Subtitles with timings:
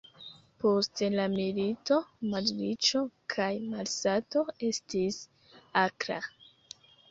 [0.61, 1.97] Post la milito
[2.31, 3.03] malriĉo
[3.35, 5.23] kaj malsato estis
[5.87, 6.21] akra.